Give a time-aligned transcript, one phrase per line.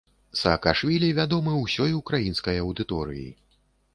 [0.39, 3.29] Саакашвілі вядомы ўсёй украінскай аўдыторыі.